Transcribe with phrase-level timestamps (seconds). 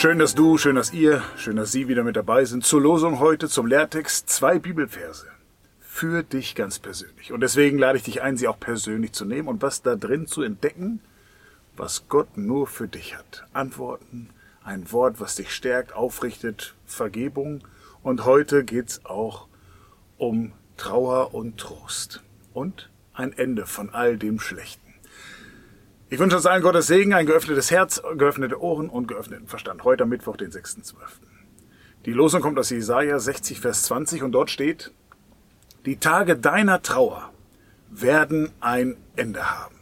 [0.00, 2.64] Schön, dass du, schön, dass ihr, schön, dass Sie wieder mit dabei sind.
[2.64, 5.26] Zur Losung heute zum Lehrtext zwei Bibelverse.
[5.78, 7.34] Für dich ganz persönlich.
[7.34, 10.26] Und deswegen lade ich dich ein, sie auch persönlich zu nehmen und was da drin
[10.26, 11.00] zu entdecken,
[11.76, 13.44] was Gott nur für dich hat.
[13.52, 14.30] Antworten,
[14.64, 17.60] ein Wort, was dich stärkt, aufrichtet, Vergebung.
[18.02, 19.48] Und heute geht's auch
[20.16, 22.22] um Trauer und Trost.
[22.54, 24.79] Und ein Ende von all dem Schlechten.
[26.12, 29.84] Ich wünsche uns allen Gottes Segen, ein geöffnetes Herz, geöffnete Ohren und geöffneten Verstand.
[29.84, 30.92] Heute am Mittwoch, den 6.12.
[32.04, 34.90] Die Losung kommt aus Jesaja 60, Vers 20 und dort steht,
[35.86, 37.30] die Tage deiner Trauer
[37.90, 39.76] werden ein Ende haben.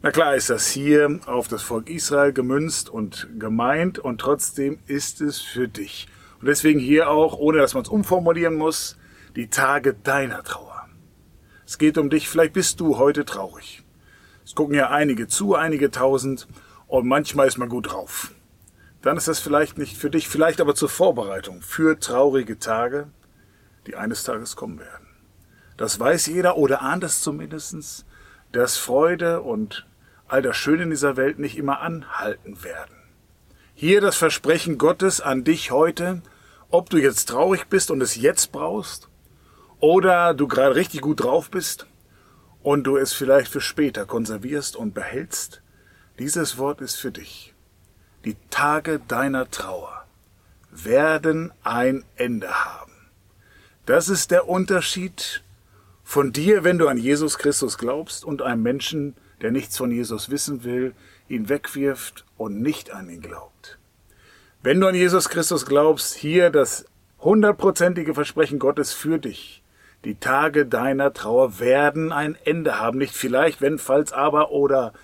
[0.00, 5.20] Na klar ist das hier auf das Volk Israel gemünzt und gemeint und trotzdem ist
[5.20, 6.08] es für dich.
[6.40, 8.96] Und deswegen hier auch, ohne dass man es umformulieren muss,
[9.36, 10.88] die Tage deiner Trauer.
[11.66, 13.84] Es geht um dich, vielleicht bist du heute traurig.
[14.48, 16.48] Es gucken ja einige zu, einige tausend
[16.86, 18.32] und manchmal ist man gut drauf.
[19.02, 23.08] Dann ist das vielleicht nicht für dich, vielleicht aber zur Vorbereitung für traurige Tage,
[23.86, 25.06] die eines Tages kommen werden.
[25.76, 28.06] Das weiß jeder oder ahnt es zumindestens,
[28.50, 29.86] dass Freude und
[30.28, 32.96] all das Schöne in dieser Welt nicht immer anhalten werden.
[33.74, 36.22] Hier das Versprechen Gottes an dich heute,
[36.70, 39.10] ob du jetzt traurig bist und es jetzt brauchst,
[39.78, 41.86] oder du gerade richtig gut drauf bist
[42.68, 45.62] und du es vielleicht für später konservierst und behältst,
[46.18, 47.54] dieses Wort ist für dich.
[48.26, 50.04] Die Tage deiner Trauer
[50.70, 52.92] werden ein Ende haben.
[53.86, 55.42] Das ist der Unterschied
[56.04, 60.28] von dir, wenn du an Jesus Christus glaubst und einem Menschen, der nichts von Jesus
[60.28, 60.94] wissen will,
[61.26, 63.78] ihn wegwirft und nicht an ihn glaubt.
[64.62, 66.84] Wenn du an Jesus Christus glaubst, hier das
[67.20, 69.62] hundertprozentige Versprechen Gottes für dich,
[70.08, 74.94] die Tage deiner Trauer werden ein Ende haben, nicht vielleicht, wenn, falls, aber oder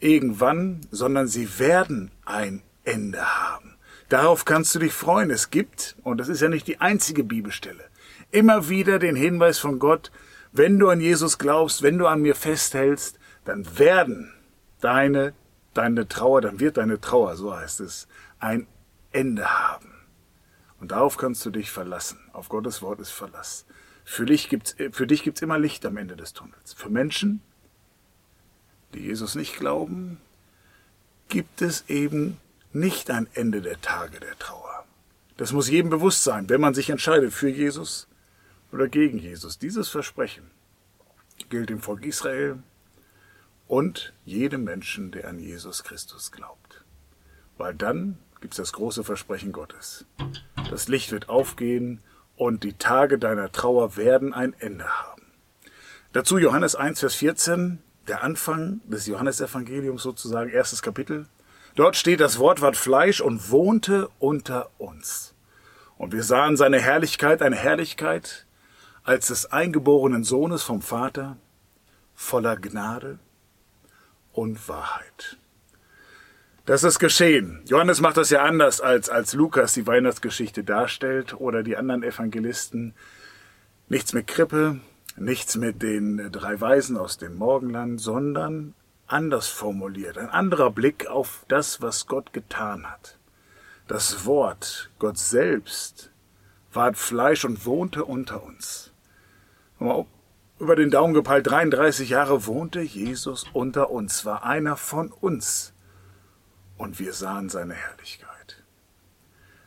[0.00, 3.76] irgendwann, sondern sie werden ein Ende haben.
[4.08, 5.30] Darauf kannst du dich freuen.
[5.30, 7.84] Es gibt, und das ist ja nicht die einzige Bibelstelle,
[8.32, 10.10] immer wieder den Hinweis von Gott,
[10.50, 14.32] wenn du an Jesus glaubst, wenn du an mir festhältst, dann werden
[14.80, 15.32] deine,
[15.74, 18.08] deine Trauer, dann wird deine Trauer, so heißt es,
[18.40, 18.66] ein
[19.12, 19.92] Ende haben.
[20.80, 22.18] Und darauf kannst du dich verlassen.
[22.32, 23.64] Auf Gottes Wort ist Verlass.
[24.10, 26.72] Für dich gibt's, für dich gibt's immer Licht am Ende des Tunnels.
[26.72, 27.42] Für Menschen,
[28.92, 30.20] die Jesus nicht glauben,
[31.28, 32.36] gibt es eben
[32.72, 34.84] nicht ein Ende der Tage der Trauer.
[35.36, 38.08] Das muss jedem bewusst sein, wenn man sich entscheidet für Jesus
[38.72, 39.60] oder gegen Jesus.
[39.60, 40.50] Dieses Versprechen
[41.48, 42.58] gilt dem Volk Israel
[43.68, 46.84] und jedem Menschen, der an Jesus Christus glaubt.
[47.58, 50.04] Weil dann gibt es das große Versprechen Gottes.
[50.68, 52.00] Das Licht wird aufgehen
[52.40, 55.26] und die Tage deiner Trauer werden ein Ende haben.
[56.14, 61.26] Dazu Johannes 1, Vers 14, der Anfang des Johannesevangeliums sozusagen, erstes Kapitel.
[61.74, 65.34] Dort steht, das Wort ward Fleisch und wohnte unter uns.
[65.98, 68.46] Und wir sahen seine Herrlichkeit, eine Herrlichkeit
[69.02, 71.36] als des eingeborenen Sohnes vom Vater,
[72.14, 73.18] voller Gnade
[74.32, 75.36] und Wahrheit.
[76.70, 77.62] Das ist geschehen.
[77.66, 82.94] Johannes macht das ja anders, als, als Lukas die Weihnachtsgeschichte darstellt oder die anderen Evangelisten.
[83.88, 84.78] Nichts mit Krippe,
[85.16, 88.74] nichts mit den drei Weisen aus dem Morgenland, sondern
[89.08, 93.18] anders formuliert, ein anderer Blick auf das, was Gott getan hat.
[93.88, 96.12] Das Wort, Gott selbst,
[96.72, 98.92] ward Fleisch und wohnte unter uns.
[100.60, 105.72] Über den Daumen gepeilt, 33 Jahre wohnte Jesus unter uns, war einer von uns
[106.80, 108.62] und wir sahen seine Herrlichkeit.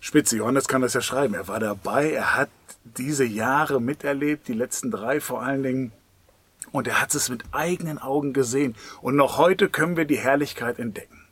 [0.00, 1.34] Spitze, Johannes kann das ja schreiben.
[1.34, 2.48] Er war dabei, er hat
[2.84, 5.92] diese Jahre miterlebt, die letzten drei vor allen Dingen.
[6.72, 8.74] Und er hat es mit eigenen Augen gesehen.
[9.02, 11.26] Und noch heute können wir die Herrlichkeit entdecken.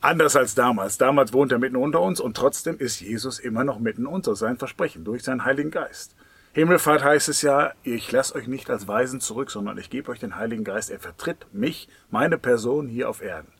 [0.00, 0.98] Anders als damals.
[0.98, 4.34] Damals wohnt er mitten unter uns und trotzdem ist Jesus immer noch mitten unter.
[4.34, 6.16] Sein Versprechen durch seinen Heiligen Geist.
[6.54, 10.18] Himmelfahrt heißt es ja, ich lasse euch nicht als Weisen zurück, sondern ich gebe euch
[10.18, 10.90] den Heiligen Geist.
[10.90, 13.55] Er vertritt mich, meine Person hier auf Erden.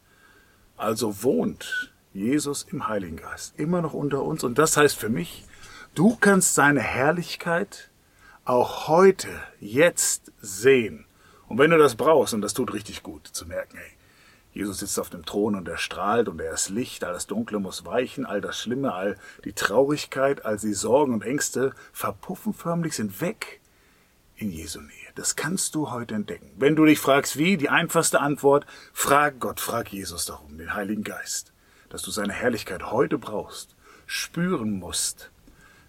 [0.76, 4.44] Also wohnt Jesus im Heiligen Geist immer noch unter uns.
[4.44, 5.44] Und das heißt für mich,
[5.94, 7.90] du kannst seine Herrlichkeit
[8.44, 9.28] auch heute,
[9.60, 11.06] jetzt sehen.
[11.48, 13.90] Und wenn du das brauchst, und das tut richtig gut zu merken, hey,
[14.52, 17.58] Jesus sitzt auf dem Thron und er strahlt und er ist Licht, all das Dunkle
[17.58, 22.94] muss weichen, all das Schlimme, all die Traurigkeit, all die Sorgen und Ängste verpuffen förmlich,
[22.94, 23.60] sind weg
[24.36, 25.05] in Jesu Nähe.
[25.16, 26.52] Das kannst du heute entdecken.
[26.56, 31.04] Wenn du dich fragst, wie, die einfachste Antwort, frag Gott, frag Jesus darum, den Heiligen
[31.04, 31.54] Geist,
[31.88, 35.30] dass du seine Herrlichkeit heute brauchst, spüren musst,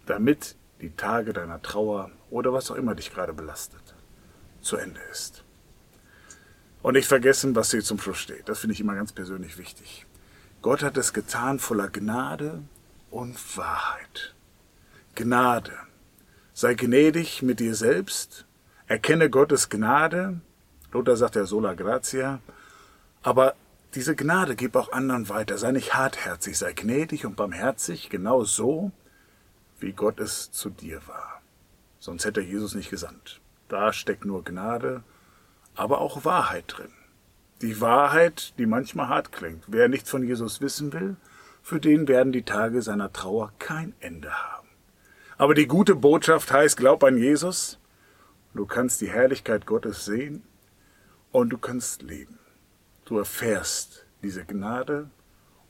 [0.05, 3.95] damit die Tage deiner Trauer oder was auch immer dich gerade belastet,
[4.61, 5.43] zu Ende ist.
[6.81, 8.47] Und nicht vergessen, was hier zum Schluss steht.
[8.47, 10.05] Das finde ich immer ganz persönlich wichtig.
[10.61, 12.63] Gott hat es getan voller Gnade
[13.11, 14.35] und Wahrheit.
[15.15, 15.73] Gnade.
[16.53, 18.46] Sei gnädig mit dir selbst,
[18.87, 20.39] erkenne Gottes Gnade.
[20.91, 22.39] Luther sagt ja sola gratia.
[23.21, 23.55] Aber
[23.93, 25.57] diese Gnade gib auch anderen weiter.
[25.57, 28.91] Sei nicht hartherzig, sei gnädig und barmherzig, genau so,
[29.79, 31.41] wie Gott es zu dir war.
[31.99, 33.41] Sonst hätte Jesus nicht gesandt.
[33.67, 35.03] Da steckt nur Gnade,
[35.75, 36.91] aber auch Wahrheit drin.
[37.61, 39.63] Die Wahrheit, die manchmal hart klingt.
[39.67, 41.15] Wer nichts von Jesus wissen will,
[41.63, 44.67] für den werden die Tage seiner Trauer kein Ende haben.
[45.37, 47.77] Aber die gute Botschaft heißt, glaub an Jesus,
[48.53, 50.43] du kannst die Herrlichkeit Gottes sehen
[51.31, 52.39] und du kannst leben.
[53.05, 55.09] Du erfährst diese Gnade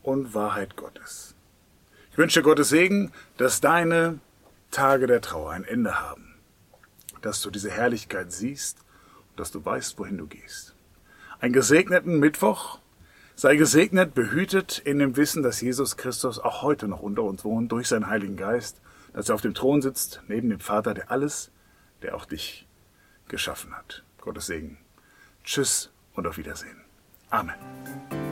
[0.04, 1.36] und Wahrheit Gottes.
[2.12, 4.20] Ich wünsche Gottes Segen, dass deine
[4.72, 6.36] Tage der Trauer ein Ende haben,
[7.22, 8.80] dass du diese Herrlichkeit siehst
[9.30, 10.76] und dass du weißt, wohin du gehst.
[11.40, 12.80] Einen gesegneten Mittwoch.
[13.36, 17.72] Sei gesegnet, behütet in dem Wissen, dass Jesus Christus auch heute noch unter uns wohnt,
[17.72, 18.82] durch seinen Heiligen Geist,
[19.14, 21.52] dass er auf dem Thron sitzt, neben dem Vater, der alles,
[22.02, 22.67] der auch dich
[23.30, 24.04] geschaffen hat.
[24.20, 24.78] Gottes Segen.
[25.44, 26.84] Tschüss und auf Wiedersehen.
[27.30, 28.27] Amen.